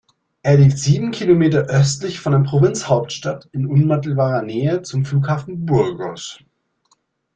Er 0.41 0.57
liegt 0.57 0.79
sieben 0.79 1.11
Kilometer 1.11 1.65
östlich 1.67 2.21
von 2.21 2.31
der 2.31 2.39
Provinzhauptstadt, 2.39 3.47
in 3.51 3.67
unmittelbarer 3.67 4.41
Nähe 4.41 4.81
zum 4.81 5.05
Flughafen 5.05 5.67
Burgos. 5.67 6.39